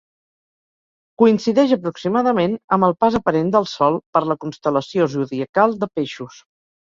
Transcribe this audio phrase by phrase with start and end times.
[1.21, 6.41] Coincideix aproximadament amb el pas aparent del Sol per la constel·lació zodiacal de Peixos.